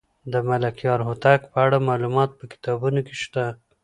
[0.31, 3.45] د ملکیار هوتک په اړه معلومات په کتابونو کې شته.